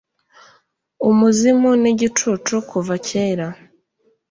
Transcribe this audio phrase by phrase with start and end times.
[1.09, 3.47] umuzimu nigicucu kuva kera